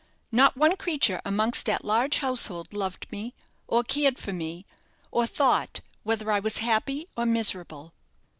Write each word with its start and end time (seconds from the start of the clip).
Not 0.31 0.57
one 0.57 0.77
creature 0.77 1.21
amongst 1.23 1.67
that 1.67 1.85
large 1.85 2.17
household 2.17 2.73
loved 2.73 3.11
me, 3.11 3.35
or 3.67 3.83
cared 3.83 4.17
for 4.17 4.33
me, 4.33 4.65
or 5.11 5.27
thought 5.27 5.81
whether 6.01 6.31
I 6.31 6.39
was 6.39 6.57
happy 6.57 7.07
or 7.15 7.27
miserable. 7.27 7.93